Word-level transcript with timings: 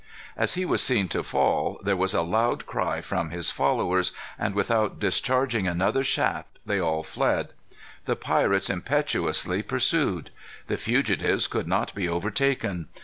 As 0.35 0.55
he 0.55 0.65
was 0.65 0.81
seen 0.81 1.09
to 1.09 1.21
fall, 1.21 1.79
there 1.83 1.95
was 1.95 2.15
a 2.15 2.23
loud 2.23 2.65
cry 2.65 3.01
from 3.01 3.29
his 3.29 3.51
followers 3.51 4.13
and, 4.39 4.55
without 4.55 4.97
discharging 4.97 5.67
another 5.67 6.03
shaft, 6.03 6.57
they 6.65 6.79
all 6.81 7.03
fled. 7.03 7.49
The 8.05 8.15
pirates 8.15 8.67
impetuously 8.71 9.61
pursued. 9.61 10.31
The 10.65 10.77
fugitives 10.77 11.45
could 11.45 11.67
not 11.67 11.93
be 11.93 12.09
overtaken. 12.09 12.87